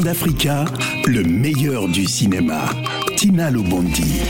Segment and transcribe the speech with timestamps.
[0.00, 0.64] d'Africa,
[1.06, 2.66] le meilleur du cinéma.
[3.16, 4.20] Tina Lobondi.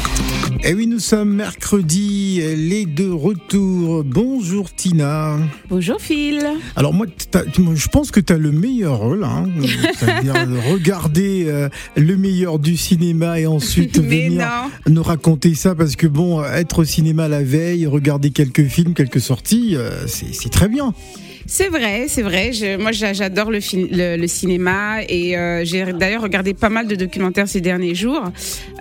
[0.64, 4.02] Eh oui, nous sommes mercredi, les deux retours.
[4.04, 5.36] Bonjour Tina.
[5.68, 6.46] Bonjour Phil.
[6.76, 9.46] Alors moi, je pense que tu as le meilleur rôle, hein.
[9.98, 14.46] c'est-à-dire de regarder euh, le meilleur du cinéma et ensuite venir
[14.86, 14.92] non.
[14.92, 19.20] nous raconter ça parce que bon, être au cinéma la veille, regarder quelques films, quelques
[19.20, 20.94] sorties, euh, c'est très bien.
[21.50, 22.50] C'est vrai, c'est vrai.
[22.78, 23.60] Moi, j'a- j'adore le,
[24.16, 28.22] le, cinéma et euh, j'ai d'ailleurs regardé pas mal de documentaires ces derniers jours.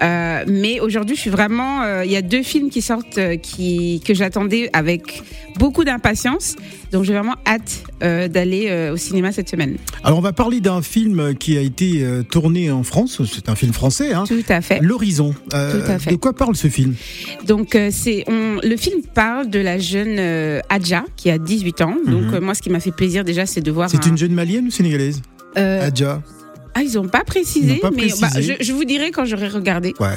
[0.03, 1.83] Euh, mais aujourd'hui, je suis vraiment.
[1.83, 5.23] euh, Il y a deux films qui sortent qui, que j'attendais avec
[5.57, 6.55] beaucoup d'impatience.
[6.91, 9.77] Donc, j'ai vraiment hâte euh, d'aller euh, au cinéma cette semaine.
[10.03, 13.55] Alors on va parler d'un film qui a été euh, tourné en France, c'est un
[13.55, 14.23] film français, hein.
[14.27, 14.79] Tout à fait.
[14.81, 15.33] L'Horizon.
[15.53, 15.97] Euh.
[16.09, 16.95] De quoi parle ce film?
[17.45, 21.95] Donc euh, c'est le film parle de la jeune euh, Adja qui a 18 ans.
[22.05, 22.33] Donc Mhm.
[22.35, 24.33] euh, moi ce qui m'a fait plaisir déjà c'est de voir C'est un- une jeune
[24.33, 25.21] malienne ou sénégalaise?
[25.57, 26.21] Euh, Adja.
[26.77, 28.57] Ah ils ont pas précisé Ils n'ont pas mais bah, précisé.
[28.59, 29.93] je, je vous dirai quand j'aurai regardé.
[29.99, 30.09] Ouais.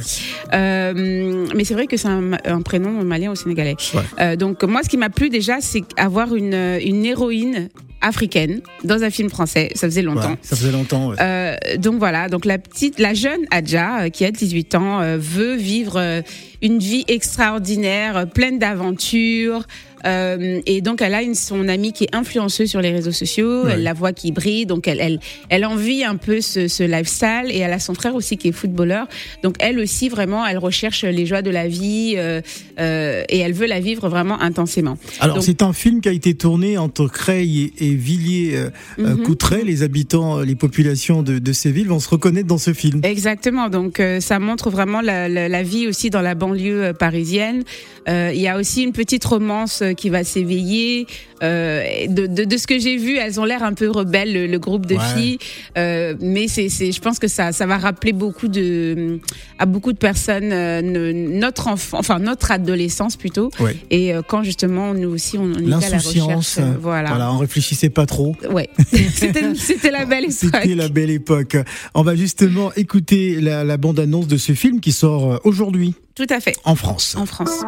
[0.53, 3.77] Euh, mais c'est vrai que c'est un, prénom malien ou sénégalais.
[3.95, 4.03] Ouais.
[4.21, 9.03] Euh, donc moi ce qui m'a plu déjà c'est avoir une une héroïne africaine dans
[9.03, 9.71] un film français.
[9.75, 10.31] Ça faisait longtemps.
[10.31, 11.09] Ouais, ça faisait longtemps.
[11.09, 11.17] ouais.
[11.21, 15.17] Euh, donc voilà, donc la petite, la jeune Adja euh, qui a 18 ans euh,
[15.19, 16.23] veut vivre euh,
[16.63, 19.67] une vie extraordinaire, pleine d'aventures.
[20.07, 23.65] Euh, et donc elle a une, son amie qui est influenceuse sur les réseaux sociaux,
[23.65, 23.73] Ouais.
[23.75, 27.47] elle la voit qui brille, donc elle, elle, elle envie un peu ce, ce lifestyle
[27.51, 29.07] et elle a son frère aussi qui est footballeur.
[29.43, 32.41] Donc elle aussi vraiment, elle recherche les joies de la vie euh,
[32.79, 34.97] euh, et elle veut la vivre vraiment intensément.
[35.21, 39.37] Alors c'est un film qui a été tourné entre Creil et, et Villiers euh, Mhm.
[39.65, 43.01] Les habitants, les populations de, de ces villes vont se reconnaître dans ce film.
[43.05, 43.69] Exactement.
[43.69, 47.63] Donc ça montre vraiment la, la, la vie aussi dans la banlieue parisienne.
[48.07, 51.07] Il y a aussi une petite romance euh, qui va s'éveiller.
[51.43, 54.47] Euh, de, de, de ce que j'ai vu, elles ont l'air un peu rebelles, le,
[54.47, 55.01] le groupe de Ouais.
[55.17, 55.39] filles.
[55.79, 59.19] Euh, mais c'est, c'est, je pense que ça, ça va rappeler beaucoup de,
[59.59, 63.51] à beaucoup de personnes ne- notre enfant, enfin notre adolescence plutôt.
[63.59, 63.77] Ouais.
[63.91, 67.09] Et quand justement nous aussi on, on à la recherche, voilà.
[67.09, 68.37] Voilà, on réfléchissait pas trop.
[68.51, 68.69] Ouais.
[69.15, 70.61] c'était, c'était la belle époque.
[70.63, 71.57] C'était la belle époque.
[71.95, 76.39] On va justement écouter la, la bande-annonce de ce film qui sort aujourd'hui Tout à
[76.39, 76.55] fait.
[76.67, 77.17] en France.
[77.19, 77.63] En France.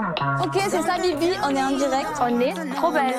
[0.45, 2.11] Ok, c'est ça, Bibi, on est en direct.
[2.21, 3.15] On est trop belle.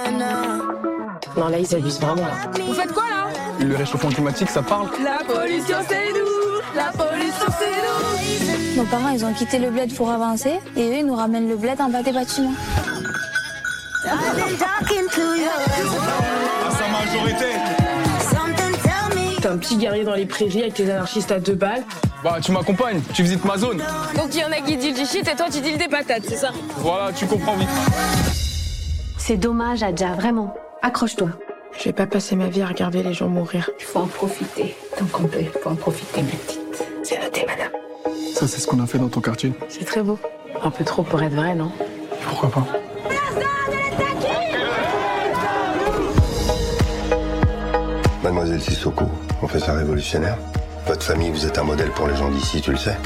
[1.35, 2.21] Non, là, ils abusent vraiment.
[2.21, 2.51] Là.
[2.63, 3.25] Vous faites quoi là?
[3.59, 9.09] Le réchauffement climatique, ça parle La pollution, c'est nous La pollution, c'est nous Nos parents,
[9.09, 11.89] ils ont quitté le bled pour avancer et eux, ils nous ramènent le bled en
[11.89, 12.53] bas des bâtiments.
[14.03, 14.13] Sa
[16.89, 17.45] majorité
[19.41, 21.83] T'es un petit guerrier dans les prairies avec tes anarchistes à deux balles.
[22.23, 23.83] Bah, tu m'accompagnes, tu visites ma zone.
[24.15, 26.23] Donc il y en a qui disent du shit et toi, tu dis des patates,
[26.25, 26.51] c'est ça?
[26.77, 27.67] Voilà, tu comprends vite.
[29.17, 30.53] C'est dommage, Adja, vraiment.
[30.81, 31.29] Accroche-toi.
[31.77, 33.69] Je vais pas passer ma vie à regarder les gens mourir.
[33.77, 35.41] Il faut en profiter tant qu'on peut.
[35.41, 36.85] Il faut en profiter, ma petite.
[37.03, 37.71] C'est noté, madame.
[38.33, 39.51] Ça, c'est ce qu'on a fait dans ton quartier.
[39.67, 40.17] C'est très beau.
[40.61, 41.71] Un peu trop pour être vrai, non?
[42.25, 42.65] Pourquoi pas?
[48.23, 49.05] Mademoiselle Sissoko,
[49.39, 50.37] professeur révolutionnaire?
[50.85, 52.97] Votre famille, vous êtes un modèle pour les gens d'ici, tu le sais.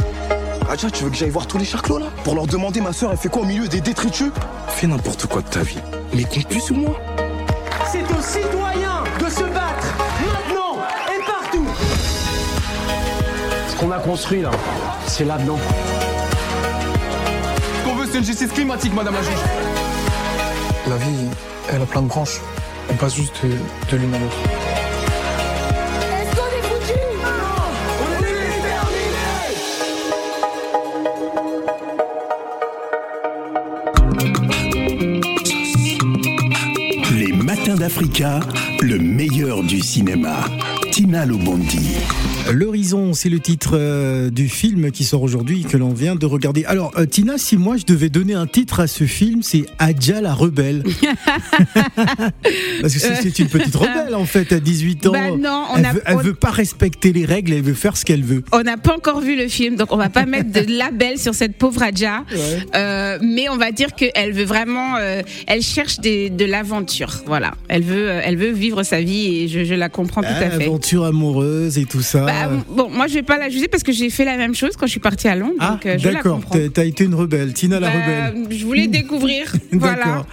[0.69, 2.07] Adja, tu veux que j'aille voir tous les charclos là?
[2.23, 4.31] Pour leur demander ma soeur elle fait quoi au milieu des détritus?
[4.67, 5.77] Fais n'importe quoi de ta vie.
[6.13, 6.99] Mais compte plus sur moi.
[7.91, 11.65] C'est aux citoyens de se battre maintenant et partout.
[13.69, 14.51] Ce qu'on a construit là,
[15.07, 15.59] c'est là-dedans.
[17.79, 19.39] Ce qu'on veut, c'est une justice climatique, madame la juge.
[20.89, 21.27] La vie,
[21.69, 22.41] elle a plein de branches.
[22.89, 23.51] On passe juste de,
[23.91, 24.35] de l'une à l'autre.
[38.81, 40.45] Le meilleur du cinéma.
[40.97, 41.77] Tina Lobondi.
[42.51, 46.65] L'Horizon, c'est le titre euh, du film qui sort aujourd'hui que l'on vient de regarder.
[46.65, 50.21] Alors, euh, Tina, si moi je devais donner un titre à ce film, c'est Adja
[50.21, 50.81] la rebelle.
[52.81, 55.11] Parce que c'est une petite rebelle en fait, à 18 ans.
[55.11, 57.73] Bah non, on elle, a- veut, elle on- veut pas respecter les règles, elle veut
[57.75, 58.43] faire ce qu'elle veut.
[58.51, 61.35] On n'a pas encore vu le film, donc on va pas mettre de label sur
[61.35, 62.23] cette pauvre Adja.
[62.75, 67.21] Euh, mais on va dire qu'elle veut vraiment, euh, elle cherche des, de l'aventure.
[67.27, 70.27] Voilà, elle veut, euh, elle veut vivre sa vie et je, je la comprends tout
[70.29, 70.65] à Ah, fait.
[70.87, 72.25] Aventure amoureuse et tout ça.
[72.25, 74.71] Bah, bon, moi je vais pas la juger parce que j'ai fait la même chose
[74.77, 76.41] quand je suis partie à Londres, ah, euh, d'accord,
[76.73, 78.57] t'as été une rebelle, Tina la Bah, rebelle.
[78.57, 80.25] Je voulais découvrir, voilà.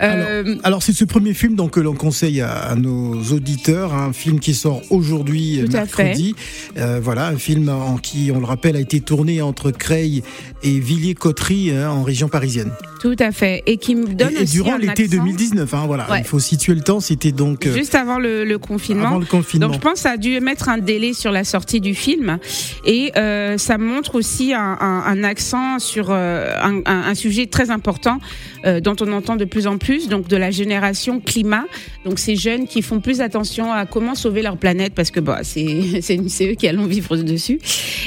[0.00, 0.26] D'accord.
[0.28, 4.12] Euh, Alors, c'est ce premier film donc, que l'on conseille à, à nos auditeurs, un
[4.12, 6.34] film qui sort aujourd'hui mercredi.
[6.76, 10.22] Euh, voilà, un film en qui, on le rappelle, a été tourné entre Creil
[10.62, 12.70] et Villiers-Cotterie hein, en région parisienne.
[13.00, 13.62] tout à fait.
[13.66, 15.16] Et qui me donne Et, et aussi durant l'été accent.
[15.16, 16.18] 2019, hein, voilà, Ouais.
[16.20, 19.06] il faut situer le temps, c'était donc euh, Juste avant le, le confinement.
[19.08, 19.66] avant le confinement.
[19.68, 22.38] Donc je pense que ça a dû mettre un délai sur la sortie du film
[22.84, 27.70] et euh, ça montre aussi un, un- un accent sur euh, un- un sujet très
[27.70, 28.18] important
[28.66, 31.64] euh, dont on entend de plus en plus, donc de la génération climat.
[32.04, 35.40] Donc ces jeunes qui font plus attention à comment sauver leur planète parce que bah,
[35.42, 35.62] c'est
[36.50, 37.58] eux qui allons vivre dessus.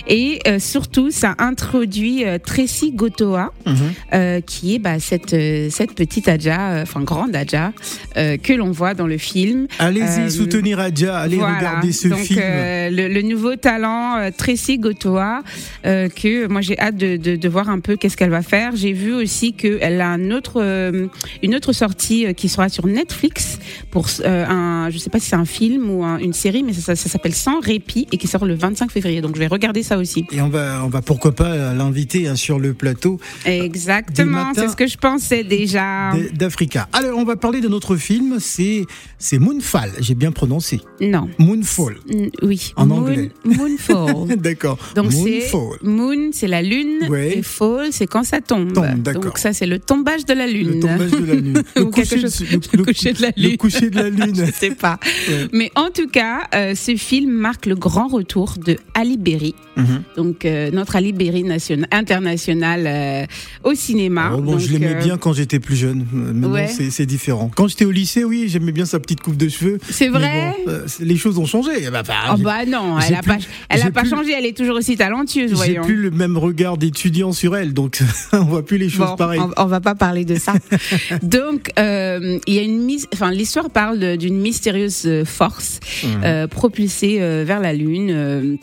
[0.08, 4.42] Et euh, surtout, ça introduit euh, Tracy Gotoa, Mhm.
[4.46, 5.36] qui est bah, cette,
[5.70, 7.72] cette petite Adja, enfin grande Adja,
[8.16, 9.68] que l'on voit dans le film.
[9.80, 11.58] Allez-y, soutenir Adja, allez voilà.
[11.58, 12.40] regarder ce Donc, film.
[12.42, 15.44] le, le nouveau talent Tracy Gotoa,
[15.84, 18.76] que moi j'ai hâte de, de, de voir un peu qu'est-ce qu'elle va faire.
[18.76, 21.08] J'ai vu aussi qu'elle a un autre, euh,
[21.44, 23.60] une autre sortie euh, qui sera sur Netflix
[23.92, 26.74] pour euh, un, je sais pas si c'est un film ou un- une série, mais
[26.74, 29.22] ça, ça, ça s'appelle Sans répit et qui sort le 25 février.
[29.22, 30.26] Donc je vais regarder ça aussi.
[30.32, 34.76] Et on va, on va pourquoi pas l'inviter hein, sur le plateau Exactement, c'est ce
[34.76, 36.12] que je pensais déjà.
[36.34, 36.88] d'Africa.
[36.94, 38.84] Alors, on va parler de notre film, c'est
[39.18, 40.82] c'est Moonfall, j'ai bien prononcé.
[41.02, 41.30] Non.
[41.38, 41.98] Moonfall.
[42.42, 42.74] Oui.
[42.76, 43.32] En Moon- anglais.
[43.46, 44.36] Moonfall.
[44.38, 44.78] D'accord.
[44.96, 45.78] Donc c'est Moonfall.
[45.84, 47.38] moon, c'est la lune, Ouais.
[47.38, 48.74] et fall, c'est quand ça tombe.
[48.74, 49.02] Tombe.
[49.14, 50.74] Donc ça, c'est le tombage de la lune.
[50.76, 51.64] Le tombage de la lune.
[51.76, 52.46] Le Ou coucher, chose- de-
[52.78, 53.58] le coucher de la le lune.
[53.58, 54.36] coucher de la lune.
[54.36, 55.00] Je sais pas.
[55.28, 55.48] Ouais.
[55.54, 59.56] Mais en tout cas, euh, ce film marque le grand retour de Ali Berry.
[59.78, 60.04] Mhm.
[60.18, 63.26] Donc euh, notre Ali Berry nation- international euh,
[63.64, 64.32] au cinéma.
[64.34, 66.06] Oh, bon, Donc, je l'aimais bien quand j'étais plus jeune.
[66.12, 66.68] Maintenant, Ouais.
[66.68, 67.50] c'est- différent.
[67.56, 69.80] Quand j'étais au lycée, oui, j'aimais bien sa petite coupe de cheveux.
[69.90, 71.90] C'est vrai bon, Les choses ont changé.
[71.90, 73.38] Ben, enfin, Oh j'ai- bah non, j'ai elle a plus- pas,
[73.70, 75.84] elle a j'ai pas plus- changé, elle est toujours aussi talentueuse, J'ai voyons.
[75.84, 78.00] plus le même regard d'étudiant sur elle, donc
[78.34, 79.40] on voit plus les choses Bon, pareilles.
[79.40, 80.54] on, on va pas parler de ça.
[81.24, 86.22] Donc, euh, il y a une mise, enfin, l'histoire parle d'une mystérieuse euh, force Mhm.
[86.24, 88.58] euh, propulsée euh, vers la lune.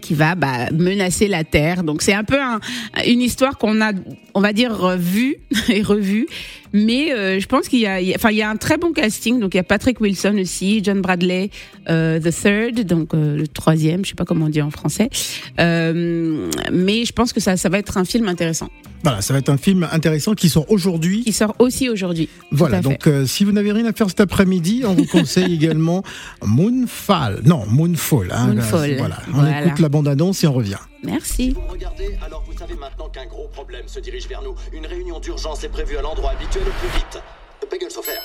[0.00, 1.84] qui va bah, menacer la Terre.
[1.84, 2.58] Donc c'est un peu un-
[3.06, 3.92] une histoire qu'on a,
[4.34, 5.36] on va dire, vue
[5.68, 6.26] et revue.
[6.72, 8.56] Mais euh, je pense qu'il y a, il y a- enfin, il y a un
[8.56, 9.40] très bon casting.
[9.40, 11.50] Donc il y a Patrick Wilson aussi, John Bradley,
[11.88, 15.10] euh, the third, donc euh, le troisième, je sais pas comment on dit en français.
[15.58, 18.68] Euh, mais je pense que ça, ça va être un film intéressant.
[19.02, 21.24] Voilà, ça va être un film intéressant qui sort aujourd'hui.
[21.24, 22.28] Qui sort aussi aujourd'hui.
[22.52, 26.02] Voilà, donc euh, si vous n'avez rien à faire cet après-midi, on vous conseille également
[26.44, 27.40] Moonfall.
[27.44, 28.28] Non, Moonfall.
[28.30, 28.96] hein, Moonfall.
[28.98, 29.64] Voilà, on Voilà.
[29.64, 30.76] écoute la bande-annonce et on revient.
[31.02, 31.54] Merci.
[31.70, 34.54] Regardez, alors vous savez maintenant qu'un gros problème se dirige vers nous.
[34.72, 37.22] Une réunion d'urgence est prévue à l'endroit habituel au plus vite.
[37.70, 38.18] Pegel Sofer.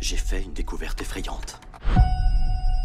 [0.00, 1.60] J'ai fait une découverte effrayante.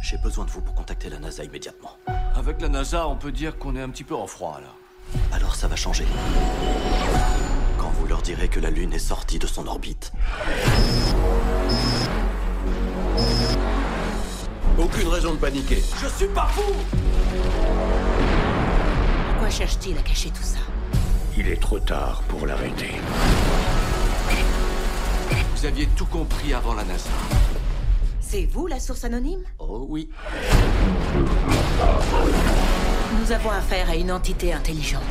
[0.04, 1.98] J'ai besoin de vous pour contacter la NASA immédiatement.
[2.36, 4.68] Avec la NASA, on peut dire qu'on est un petit peu en froid là.
[5.32, 6.06] Alors ça va changer.
[7.80, 10.12] Quand vous leur direz que la Lune est sortie de son orbite.
[14.78, 15.82] Aucune raison de paniquer.
[16.02, 16.74] Je suis pas fou
[19.46, 20.58] Pourquoi cherche-t-il à cacher tout ça
[21.38, 22.90] Il est trop tard pour l'arrêter.
[25.56, 27.12] Vous aviez tout compris avant la NASA.
[28.20, 30.10] C'est vous la source anonyme Oh oui.
[33.20, 35.04] Nous avons affaire à une entité intelligente.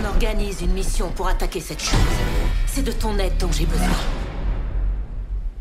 [0.00, 1.98] On organise une mission pour attaquer cette chose.
[2.66, 3.86] C'est de ton aide dont j'ai besoin.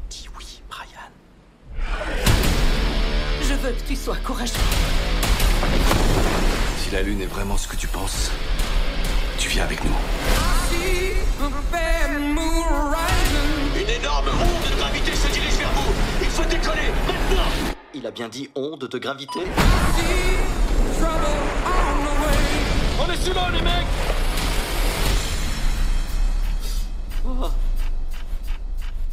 [0.09, 1.91] Dis oui, Brian.
[3.41, 4.53] Je veux que tu sois courageux.
[6.88, 8.31] Si la Lune est vraiment ce que tu penses,
[9.38, 9.92] tu viens avec nous.
[13.75, 15.94] Une énorme onde de gravité se dirige vers vous.
[16.22, 17.52] Il faut décoller maintenant.
[17.94, 19.42] Il a bien dit onde de gravité
[23.02, 23.85] On est sous l'eau, les mecs
[27.28, 27.50] Oh.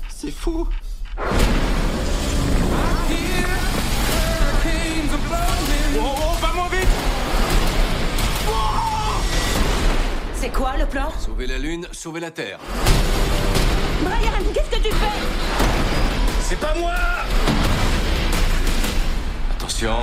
[0.08, 0.68] C'est fou.
[10.44, 12.58] C'est quoi le plan Sauver la Lune, sauver la Terre.
[14.02, 15.22] Brian, qu'est-ce que tu fais
[16.42, 16.92] C'est pas moi
[19.52, 19.94] Attention.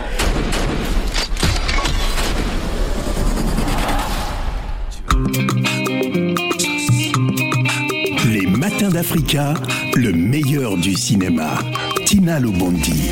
[8.26, 9.54] Les matins d'Africa,
[9.94, 11.60] le meilleur du cinéma.
[12.08, 13.12] Tina Lobondi.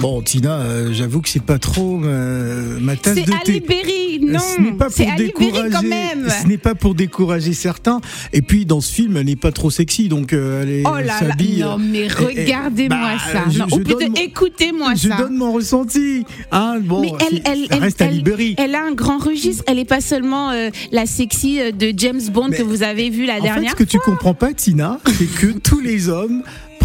[0.00, 3.97] Bon, Tina, euh, j'avoue que c'est pas trop euh, ma tasse de C'est thé.
[4.20, 4.38] Non.
[4.38, 5.70] Ce n'est pas C'est pour décourager.
[5.70, 6.28] quand même.
[6.42, 8.00] Ce n'est pas pour décourager certains.
[8.32, 10.82] Et puis dans ce film, elle n'est pas trop sexy, donc euh, elle est.
[10.86, 13.44] Oh là là, s'habille, non mais euh, regardez-moi bah, ça.
[13.50, 15.16] je- Non, je plutôt mon- écoutez-moi Je ça.
[15.16, 16.24] donne mon ressenti.
[16.52, 18.22] Hein, bon, mais elle, elle, reste elle-
[18.56, 19.64] elle a un grand registre.
[19.66, 23.26] Elle est pas seulement euh, la sexy euh, de James Bond que vous avez vu
[23.26, 26.42] la En fait, dernière ce que tu comprends pas, Tina, c'est que tous les hommes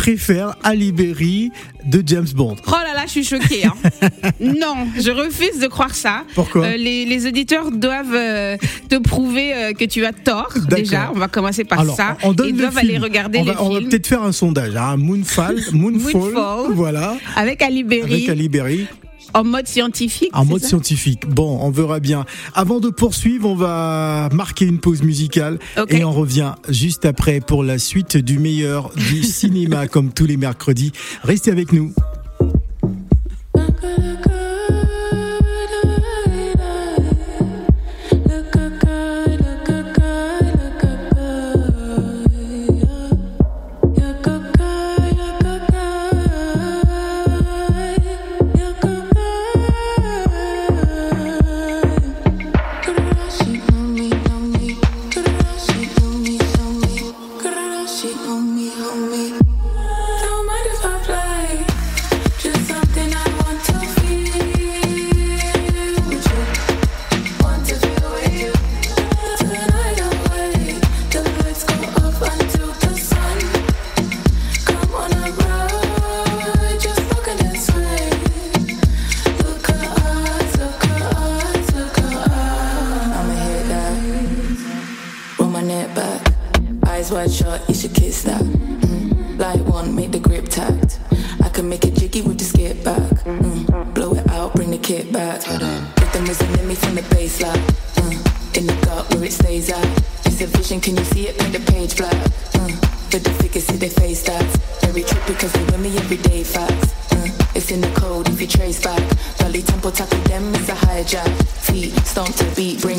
[0.07, 1.49] préfèrent Ali Berry
[1.85, 2.57] de James Bond.
[2.67, 3.63] Oh là là, je suis choquée.
[3.65, 3.73] hein.
[4.41, 6.23] non, je refuse de croire ça.
[6.35, 8.57] Pourquoi Euh, les, les auditeurs doivent euh,
[8.89, 10.51] te prouver euh, que tu as tort.
[10.69, 12.17] Déjà, on va commencer par Alors, ça.
[12.23, 14.75] on Ils doivent aller regarder on va, on va peut-être faire un sondage.
[14.75, 16.73] Hein, Moonfall, Moonfall, Moonfall.
[16.73, 18.85] voilà, avec Ali Berry avec Ali Berry.
[19.33, 20.29] En mode scientifique.
[20.33, 21.27] En mode ça scientifique.
[21.27, 22.25] Bon, on verra bien.
[22.53, 27.63] Avant de poursuivre, on va marquer une pause musicale et on revient juste après pour
[27.63, 30.91] la suite du meilleur du cinéma comme tous les mercredis.
[31.23, 31.93] Restez avec nous.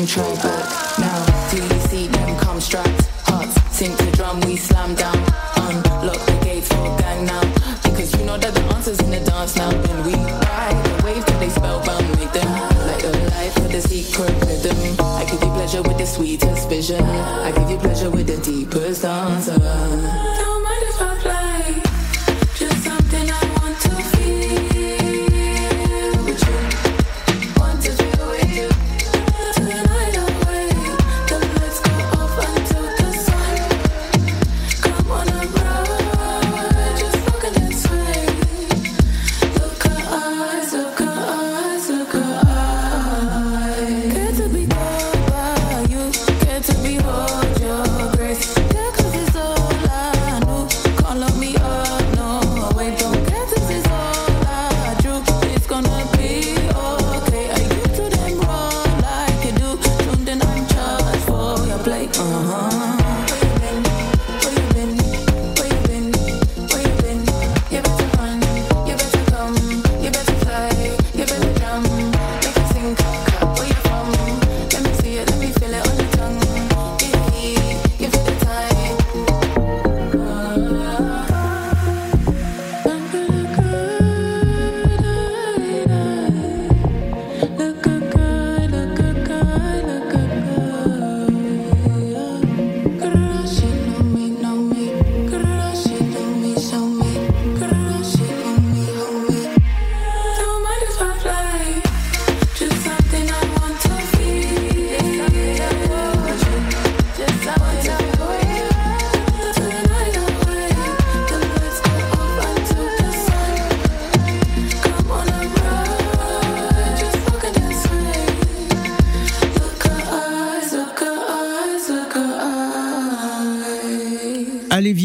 [0.05, 0.99] Try back.
[0.99, 3.05] Now, you see them come strapped.
[3.27, 5.14] Hearts sink to drum, we slam down.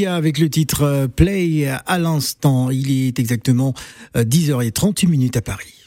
[0.06, 2.70] Avec le titre euh, Play à l'instant.
[2.70, 3.74] Il est exactement
[4.16, 5.86] euh, 10h38 minutes à Paris.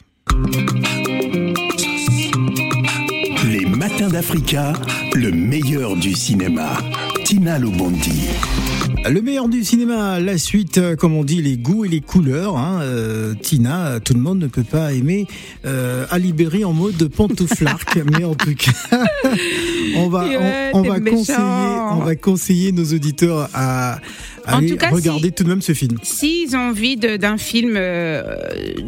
[3.46, 4.72] Les matins d'Africa,
[5.14, 6.78] le meilleur du cinéma.
[7.24, 8.28] Tina Lobondi.
[9.10, 12.56] Le meilleur du cinéma, la suite, euh, comme on dit, les goûts et les couleurs.
[12.56, 12.80] hein.
[12.82, 15.26] Euh, Tina, tout le monde ne peut pas aimer
[15.66, 19.04] euh, Ali Berry en mode pantouflarque, mais en tout cas,
[19.96, 21.16] on va, Ouais, on, va méchant.
[21.18, 21.38] conseiller,
[21.92, 23.98] on va conseiller nos auditeurs à
[24.46, 25.98] allez tout cas, regarder tout de même ce film.
[26.02, 28.22] S'ils ont envie d'un film euh,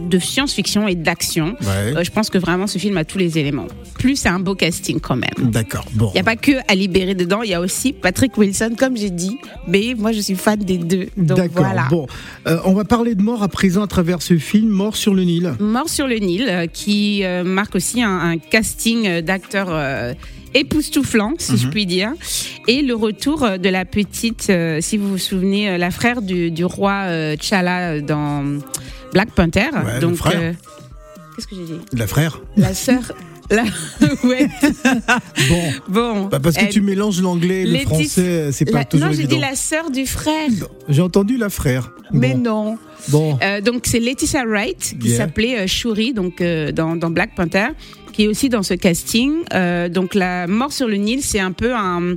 [0.09, 1.95] de science-fiction et d'action, Ouais.
[1.97, 3.67] euh, je pense que vraiment ce film a tous les éléments.
[3.99, 5.51] Plus c'est un beau casting quand même.
[5.51, 5.85] D'accord.
[5.93, 6.11] Bon.
[6.11, 6.53] Il n'y a pas que
[6.89, 9.37] Berry dedans, il y a aussi Patrick Wilson, comme j'ai dit.
[9.67, 11.09] Mais moi, je suis fan des deux.
[11.17, 11.49] D'accord.
[11.65, 11.89] voilà.
[11.91, 12.07] Bon,
[12.47, 15.25] Euh, on va parler de mort à présent à travers ce film, Mort sur le
[15.25, 15.53] Nil.
[15.59, 20.15] Mort sur le Nil, euh, qui euh, marque aussi un, un casting d'acteurs euh,
[20.55, 21.73] époustouflant, si je Mhm.
[21.73, 22.13] puis dire,
[22.69, 26.65] et le retour de la petite, euh, si vous vous souvenez, la frère du, du
[26.65, 28.45] roi euh, T'Challa dans
[29.13, 29.71] Black Panther.
[29.85, 30.41] Ouais, Donc, frère.
[30.41, 30.53] euh,
[31.35, 31.81] qu'est-ce que j'ai dit?
[31.95, 32.41] La frère.
[32.57, 33.03] La sœur.
[33.51, 33.63] La...
[34.25, 34.49] ouais.
[35.49, 35.63] Bon.
[35.89, 36.25] Bon.
[36.27, 39.27] Bah, parce que tu mélanges l'anglais et le français, c'est pas la- toujours Non, j'ai
[39.27, 40.49] dit la sœur du frère.
[40.89, 41.93] J'ai entendu la frère.
[42.13, 42.39] Mais Bon.
[42.39, 42.79] non.
[43.09, 43.39] Bon.
[43.43, 45.17] Euh, donc c'est Laetitia Wright qui Yeah.
[45.19, 47.69] s'appelait euh, Shuri donc euh, dans, dans Black Panther
[48.13, 49.33] qui est aussi dans ce casting.
[49.91, 52.15] Donc la mort sur le Nil c'est un peu un,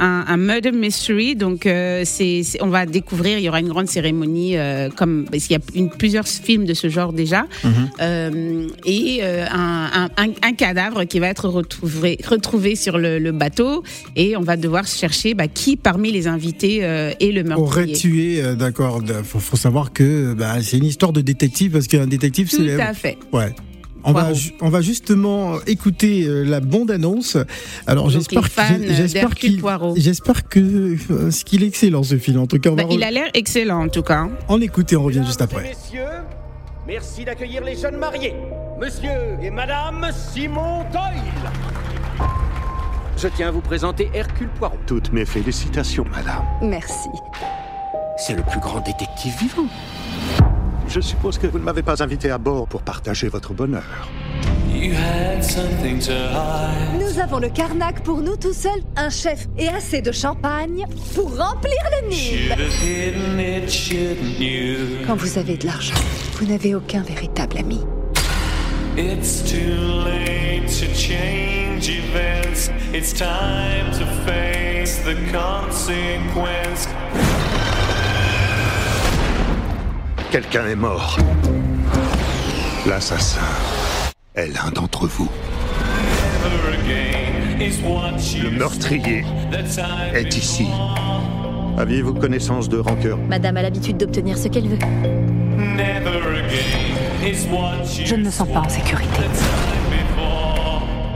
[0.00, 3.68] un, un murder mystery donc euh, c'est c'est- on va découvrir il y aura une
[3.68, 7.42] grande cérémonie euh, comme parce qu'il y a une, plusieurs films de ce genre déjà
[7.64, 7.90] Mhm.
[8.00, 13.32] Euh, et un, un, un- un cadavre qui va être retrouvé retrouvé sur le, le
[13.32, 13.82] bateau
[14.16, 17.66] et on va devoir chercher bah, qui parmi les invités est le meurtrier.
[17.66, 19.02] Aurait tué, d'accord.
[19.06, 22.56] Il faut, faut savoir que bah, c'est une histoire de détective parce qu'un détective Tout
[22.56, 22.82] célèbre.
[22.82, 23.18] à fait.
[23.32, 23.52] Ouais.
[24.04, 24.28] On va,
[24.60, 27.36] on justement écouter euh, la bande-annonce.
[27.86, 29.62] Alors j'espère fans j'espère qu'il
[29.96, 32.38] j'espère que euh, ce qu'il est excellent ce film.
[32.40, 34.28] En tout cas, on Bah, va il re- a l'air excellent en tout cas.
[34.48, 34.96] en écouter.
[34.96, 35.62] On revient juste après.
[35.62, 36.04] Messieurs,
[36.86, 38.34] merci d'accueillir les jeunes mariés.
[38.80, 41.50] Monsieur et Madame Simon Doyle.
[43.16, 44.78] Je tiens à vous présenter Hercule Poirot.
[44.86, 46.42] Toutes mes félicitations, madame.
[46.62, 47.08] Merci.
[48.16, 49.66] C'est le plus grand détective vivant.
[50.90, 54.08] Je suppose que vous ne m'avez pas invité à bord pour partager votre bonheur.
[56.98, 61.36] Nous avons le Carnac pour nous tout seuls, un chef et assez de champagne pour
[61.36, 62.56] remplir le Nil.
[65.06, 65.94] Quand vous avez de l'argent,
[66.40, 67.84] vous n'avez aucun véritable ami.
[68.96, 72.70] It's too late to change events.
[72.92, 76.88] It's time to face the consequence.
[80.30, 81.18] Quelqu'un est mort.
[82.86, 83.40] L'assassin
[84.36, 85.28] est l'un d'entre vous.
[87.58, 89.24] Le meurtrier
[90.14, 90.68] est ici.
[91.76, 93.18] Aviez-vous connaissance de rancœur?
[93.28, 94.78] Madame a l'habitude d'obtenir ce qu'elle veut.
[98.04, 99.22] Je ne me sens pas en sécurité.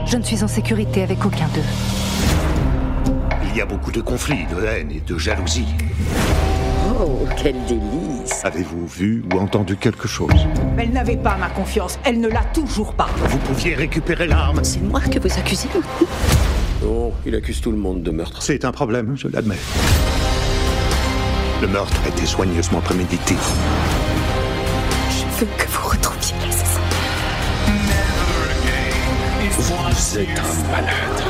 [0.05, 1.61] Je ne suis en sécurité avec aucun d'eux.
[3.49, 5.67] Il y a beaucoup de conflits, de haine et de jalousie.
[6.97, 10.31] Oh, quel délice Avez-vous vu ou entendu quelque chose?
[10.77, 11.99] Elle n'avait pas ma confiance.
[12.05, 13.07] Elle ne l'a toujours pas.
[13.17, 14.63] Vous pouviez récupérer l'arme.
[14.63, 15.67] C'est moi que vous accusez
[16.85, 18.41] Oh, il accuse tout le monde de meurtre.
[18.41, 19.57] C'est un problème, je l'admets.
[21.61, 23.35] Le meurtre a été soigneusement prémédité.
[25.09, 26.79] Je veux que vous retrouviez l'assassin.
[29.57, 31.23] Vous êtes un malade.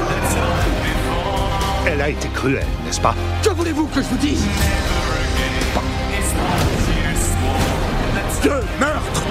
[1.87, 3.15] Elle a été cruelle, n'est-ce pas?
[3.43, 4.43] Que voulez-vous que je vous dise?
[8.43, 9.23] Deux meurtres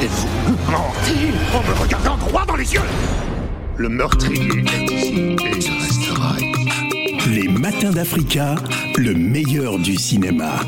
[0.00, 2.80] Et vous me mentez en me regardant droit dans les yeux
[3.76, 6.60] Le meurtrier est ici et il restera ici.
[7.30, 8.54] Les matins d'Africa,
[8.96, 10.60] le meilleur du cinéma.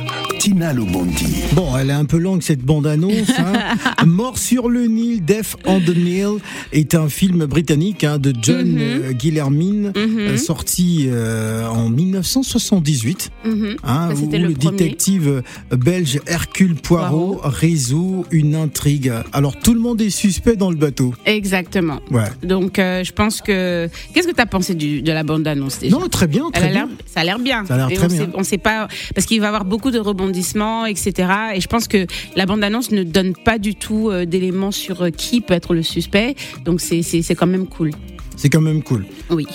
[0.43, 1.37] Tina Lobondi.
[1.53, 3.31] Bon, elle est un peu longue cette bande-annonce.
[3.39, 3.77] hein.
[4.07, 6.41] Mort sur le Nil, Death on the Nile
[6.73, 8.79] est un film britannique hein, de John Mhm.
[8.81, 13.31] euh, Guillermin, euh, sorti euh, en 1978.
[13.45, 13.77] Mhm.
[13.85, 19.13] hein, Ça, où c'était le, détective belge Hercule Poirot, résout une intrigue.
[19.33, 21.15] Alors tout le monde est suspect dans le bateau.
[21.25, 22.01] Exactement.
[22.11, 22.25] Ouais.
[22.43, 25.79] Donc euh, je pense que qu'est-ce que tu as pensé du, de la bande annonce
[25.79, 25.97] déjà?
[25.97, 26.89] Non, très bien, Elle très a bien.
[27.07, 27.65] Ça a l'air bien.
[27.65, 28.19] Ça a l'air très on bien.
[28.25, 31.29] Sait, on sait pas parce qu'il va y avoir beaucoup de rebondissements, etc.
[31.55, 35.03] Et je pense que la bande annonce ne donne pas du tout euh, d'éléments sur
[35.03, 36.35] euh, qui peut être le suspect.
[36.65, 37.03] Donc c'est
[37.35, 37.91] quand même cool.
[38.37, 39.05] C'est quand même cool.
[39.31, 39.47] Oui.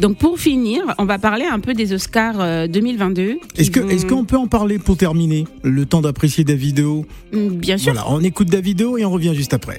[0.00, 3.38] Donc pour finir, on va parler un peu des Oscars euh, 2022.
[3.54, 7.04] qui Est-ce que vont- est-ce qu'on peut en parler pour terminer Le temps d'apprécier Davido?
[7.32, 7.92] Mm, Bien sûr.
[7.92, 9.78] Voilà, on écoute Davido et on revient juste après.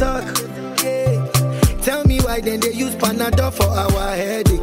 [0.00, 0.24] talk.
[0.82, 1.20] Yeah.
[1.82, 4.60] Tell me why then they use Panadol for our headache.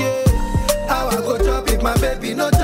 [0.00, 0.24] Yeah.
[0.88, 2.63] How I go chop if my baby no chop?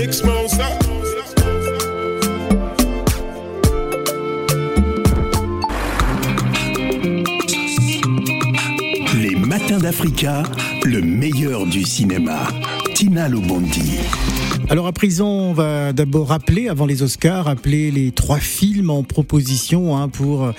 [0.00, 0.64] Monster.
[9.14, 10.44] Les matins d'Africa,
[10.84, 12.48] le meilleur du cinéma.
[12.94, 13.98] Tina Lobondi.
[14.70, 19.02] Alors à présent, on va d'abord rappeler, avant les Oscars, rappeler les trois films en
[19.02, 20.52] proposition hein, pour euh,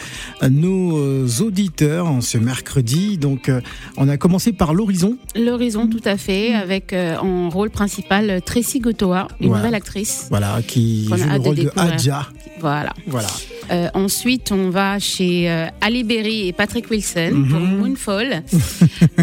[0.49, 3.17] nos euh, auditeurs en ce mercredi.
[3.17, 3.61] Donc euh,
[3.95, 5.15] on a commencé par l'Horizon.
[5.33, 9.61] L'horizon, tout à fait, avec euh, en rôle principal Tracy Gotoa, une Voilà.
[9.63, 10.27] nouvelle actrice.
[10.29, 11.71] Voilà, qui joue le rôle de.
[11.77, 12.27] Hadja.
[12.59, 12.93] Voilà.
[13.07, 13.29] Voilà.
[13.71, 17.47] Euh, ensuite, on va chez euh, Ali Berry et Patrick Wilson Mhm.
[17.49, 18.43] pour Moonfall.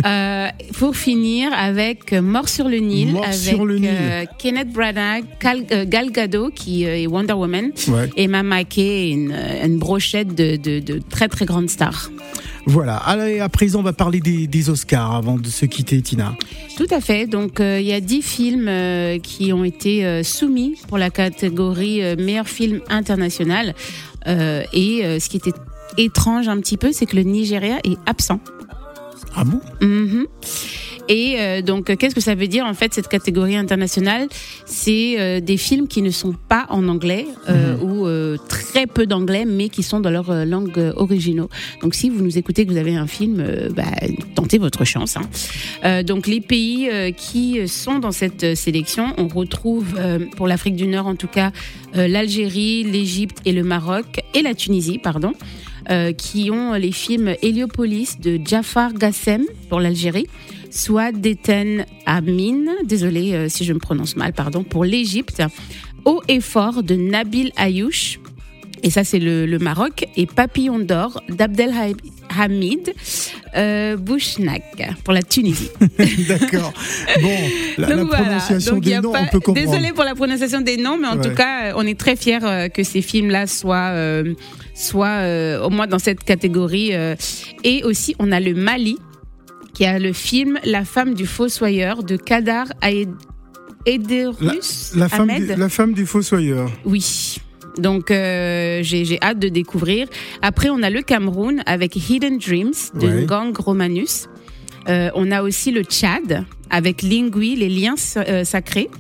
[0.07, 3.91] Euh, pour finir avec Mort sur le Nil Mort avec sur le Nil.
[4.39, 8.09] Kenneth Branagh, Gal, euh, Gal Gadot qui est Wonder Woman Ouais.
[8.17, 9.35] et Emma Mackey, une,
[9.65, 12.11] une brochette de, de- de très très grandes stars.
[12.67, 12.97] Voilà.
[12.97, 16.35] Allez, à présent, on va parler des, des Oscars avant de se quitter, Tina.
[16.77, 17.27] Tout à fait.
[17.27, 18.71] Donc, il y a dix films
[19.23, 23.75] qui ont été soumis pour la catégorie meilleur film international.
[24.27, 25.53] Euh, et euh, ce qui était
[25.97, 28.41] étrange un petit peu, c'est que le Nigeria est absent.
[29.37, 29.61] Ah bon?
[29.81, 30.27] Mhm.
[31.09, 34.29] Et euh, donc, qu'est-ce que ça veut dire en fait cette catégorie internationale?
[34.67, 39.07] C'est euh, des films qui ne sont pas en anglais euh, ou euh, très peu
[39.07, 41.49] d'anglais, mais qui sont dans leur euh, langue euh, originaux.
[41.83, 43.45] Donc, si vous nous écoutez, que vous avez un film,
[43.75, 43.85] bah,
[44.35, 45.17] tentez votre chance.
[45.17, 45.23] hein.
[45.85, 50.77] Euh, donc, les pays euh, qui sont dans cette sélection, on retrouve euh, pour l'Afrique
[50.77, 51.53] du Nord en tout cas
[51.97, 55.33] euh, l'Algérie, l'Égypte et le Maroc et la Tunisie, pardon.
[55.91, 60.27] euh, qui ont les films Héliopolis de Jafar Gassem pour l'Algérie,
[60.71, 65.43] soit d'Eten Amin, désolé euh, si je me prononce mal, pardon, pour l'Égypte,
[66.05, 68.19] Haut et fort de Nabil Ayouch.
[68.83, 70.07] Et ça, c'est le, le Maroc.
[70.17, 72.95] Et Papillon d'or d'Abdelhamid
[73.57, 74.63] euh, Bouchnak
[75.05, 75.71] pour la Tunisie.
[76.29, 76.73] D'accord.
[77.21, 77.29] Bon,
[77.79, 78.25] la, la Donc voilà.
[78.25, 79.69] prononciation Donc, des noms, pas- on peut comprendre.
[79.71, 81.29] Désolée pour la prononciation des noms, mais en Ouais.
[81.29, 84.35] tout cas, on est très fiers euh, que ces films-là soient, euh,
[84.75, 86.93] soient euh, au moins dans cette catégorie.
[87.65, 88.97] Et aussi, on a le Mali,
[89.79, 92.67] qui a le film La femme du fossoyeur de Kadar
[93.87, 95.55] Ederus La femme, Ahmed.
[95.55, 96.69] du, la femme du fossoyeur.
[96.85, 97.39] Oui.
[97.79, 100.09] Donc euh, j'ai j'ai hâte de découvrir.
[100.43, 103.25] Après, on a le Cameroun avec Hidden Dreams de Ouais.
[103.25, 104.29] Gang Romanus.
[104.89, 108.91] Euh, on a aussi le Tchad avec Lingui, les liens euh, sacrés.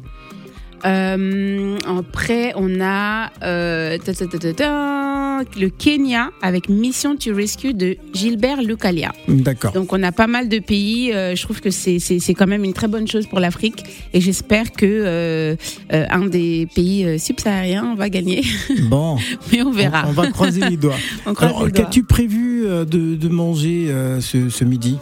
[0.85, 7.35] Euh, après, on a euh, ta, ta, ta, ta, ta, le Kenya avec Mission to
[7.35, 9.13] Rescue de Gilbert Lucalia.
[9.29, 9.73] D'accord.
[9.73, 11.13] Donc on a pas mal de pays.
[11.13, 11.99] euh, je trouve que c'est
[12.35, 15.57] quand même une très bonne chose pour l'Afrique et j'espère que
[15.91, 18.43] un des pays subsahariens va gagner.
[18.89, 19.19] Bon.
[19.53, 20.05] Mais on verra.
[20.07, 20.97] On, on va croiser les doigts.
[21.39, 22.85] Alors, qu'as-tu prévu de,
[23.17, 24.97] de manger ce, ce midi?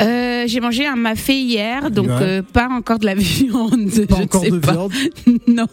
[0.00, 2.12] Euh, J'ai mangé un mafé hier, donc Ouais.
[2.22, 3.90] euh, pas encore de la viande.
[4.08, 4.72] Pas je encore sais de pas.
[4.72, 4.92] viande
[5.46, 5.66] Non.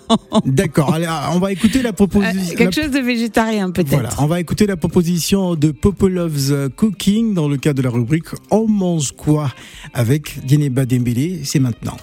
[0.46, 0.94] D'accord.
[0.94, 2.56] Allez, ah, on va écouter la Euh, proposition.
[2.56, 3.90] quelque chose de végétarien peut-être.
[3.90, 8.26] Voilà, on va écouter la proposition de Popolov's Cooking dans le cadre de la rubrique
[8.52, 9.52] On mange quoi
[9.94, 11.42] avec Dieneba Dembélé.
[11.44, 11.96] C'est maintenant.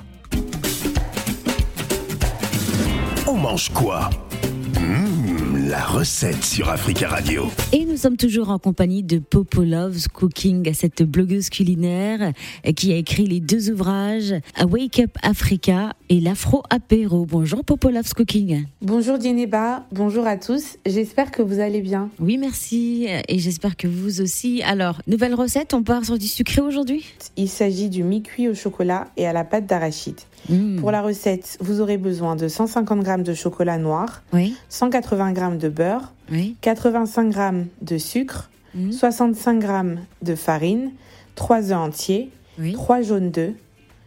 [3.26, 4.10] On mange quoi?
[4.80, 5.13] Mmh,
[5.68, 7.46] La recette sur Africa Radio.
[7.72, 12.32] Et nous sommes toujours en compagnie de Popo Loves Cooking, cette blogueuse culinaire
[12.76, 17.24] qui a écrit les deux ouvrages A Wake Up Africa et l'Afro Apéro.
[17.24, 18.66] Bonjour Popo Loves Cooking.
[18.82, 22.10] Bonjour Dieneba, bonjour à tous, j'espère que vous allez bien.
[22.20, 24.62] Oui, merci et j'espère que vous aussi.
[24.64, 27.06] Alors, nouvelle recette, on part sur du sucré aujourd'hui?
[27.38, 30.20] Il s'agit du mi-cuit au chocolat et à la pâte d'arachide.
[30.50, 30.76] Mmh.
[30.80, 35.53] Pour la recette, vous aurez besoin de 150 g de chocolat noir, Oui, 180 g
[35.58, 36.56] de beurre, oui.
[36.60, 37.40] 85 g
[37.82, 38.90] de sucre, Mmh.
[38.90, 39.68] 65 g
[40.22, 40.90] de farine,
[41.36, 42.72] 3 œufs entiers, Oui.
[42.72, 43.54] 3 jaunes d'œufs,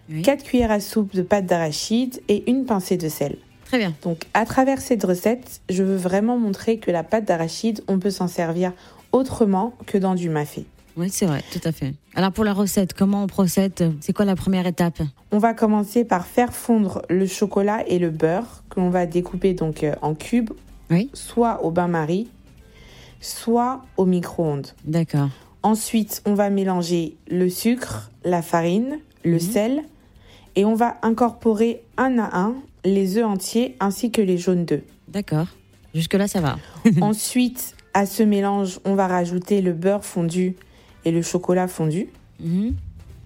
[0.10, 0.22] Oui.
[0.24, 3.38] 4 cuillères à soupe de pâte d'arachide et une pincée de sel.
[3.66, 3.94] Très bien.
[4.04, 8.10] Donc à travers cette recette, je veux vraiment montrer que la pâte d'arachide, on peut
[8.12, 8.74] s'en servir
[9.14, 10.66] autrement que dans du mafé.
[10.98, 11.94] Oui, c'est vrai, tout à fait.
[12.16, 13.94] Alors pour la recette, comment on procède?
[14.02, 15.00] C'est quoi la première étape?
[15.32, 19.54] On va commencer par faire fondre le chocolat et le beurre que l'on va découper
[19.54, 20.50] donc euh, en cubes,
[20.90, 21.10] Oui.
[21.14, 22.28] soit au bain-marie,
[23.22, 24.68] soit au micro-ondes.
[24.86, 25.30] D'accord.
[25.64, 29.40] Ensuite, on va mélanger le sucre, la farine, le Mhm.
[29.40, 29.84] sel
[30.56, 34.84] et on va incorporer un à un les œufs entiers ainsi que les jaunes d'œufs.
[35.10, 35.48] D'accord.
[35.94, 36.58] Jusque-là, ça va.
[37.02, 40.56] Ensuite, à ce mélange, on va rajouter le beurre fondu
[41.06, 42.08] et le chocolat fondu
[42.40, 42.76] Mhm.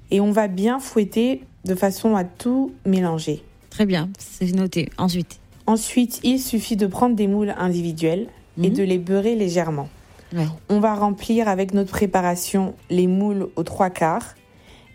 [0.09, 3.43] et on va bien fouetter de façon à tout mélanger.
[3.69, 4.89] Très bien, c'est noté.
[4.97, 8.27] Ensuite Ensuite, il suffit de prendre des moules individuels
[8.61, 8.75] et Mhm.
[8.75, 9.89] de les beurrer légèrement.
[10.35, 10.45] Ouais.
[10.69, 14.35] On va remplir avec notre préparation les moules aux trois quarts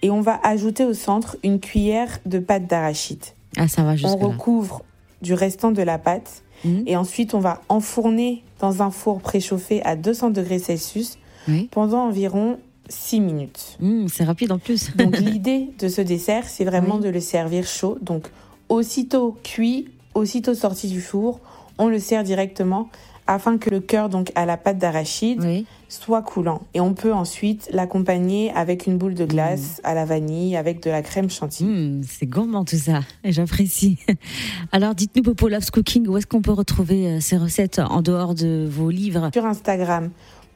[0.03, 3.23] et on va ajouter au centre une cuillère de pâte d'arachide.
[3.57, 4.83] Ah, ça va On recouvre
[5.23, 6.85] du restant de la pâte Mhm.
[6.87, 11.69] et ensuite on va enfourner dans un four préchauffé à 200 degrés Celsius Oui.
[11.71, 13.77] pendant environ 6 minutes.
[13.81, 14.95] Mmh, c'est rapide en plus.
[14.97, 17.03] Donc l'idée de ce dessert, c'est vraiment Oui.
[17.05, 17.99] de le servir chaud.
[18.01, 18.29] Donc
[18.71, 21.41] aussitôt cuit, aussitôt sorti du four,
[21.79, 22.89] on le sert directement
[23.29, 25.67] afin que le cœur donc à la pâte d'arachide Oui.
[25.89, 26.63] soit coulant.
[26.75, 29.87] Et on peut ensuite l'accompagner avec une boule de glace Mmh.
[29.89, 31.69] à la vanille avec de la crème chantilly.
[31.69, 33.99] Mmh, c'est gourmand tout ça, et j'apprécie.
[34.73, 38.35] Alors dites-nous, Popo Loves Cooking, où est-ce qu'on peut retrouver euh, ces recettes en dehors
[38.35, 39.31] de vos livres?
[39.33, 40.11] Sur Instagram,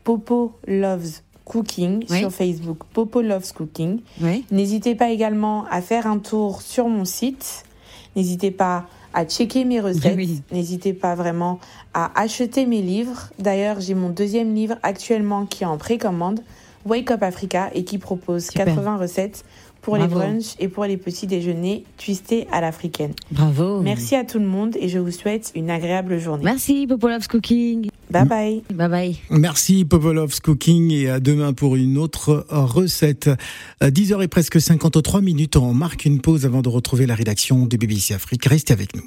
[0.05, 2.21] Popo Loves Cooking, Oui.
[2.21, 3.99] sur Facebook, Popo Loves Cooking.
[4.21, 4.45] Oui.
[4.53, 7.65] N'hésitez pas également à faire un tour sur mon site.
[8.15, 10.17] N'hésitez pas à checker mes recettes.
[10.17, 10.43] Oui.
[10.53, 11.59] N'hésitez pas vraiment
[11.95, 13.31] à acheter mes livres.
[13.39, 16.41] D'ailleurs, j'ai mon deuxième livre actuellement qui est en précommande,
[16.85, 18.67] Wake Up Africa, et qui propose Super.
[18.67, 19.45] 80 recettes
[19.83, 20.19] pour Bravo.
[20.19, 23.13] les brunchs et pour les petits déjeuners twistés à l'africaine.
[23.31, 23.81] Bravo.
[23.81, 26.45] Merci à tout le monde et je vous souhaite une agréable journée.
[26.45, 27.89] Merci, Popo Loves Cooking.
[28.11, 28.63] Bye bye.
[28.75, 29.17] Bye bye.
[29.31, 33.31] Merci Popolov's Cooking et à demain pour une autre recette.
[33.81, 37.67] À 10h et presque 53 minutes, on marque une pause avant de retrouver la rédaction
[37.67, 38.45] de BBC Afrique.
[38.47, 39.05] Restez avec nous.